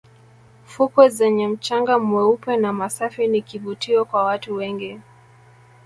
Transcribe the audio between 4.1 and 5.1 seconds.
watu wengi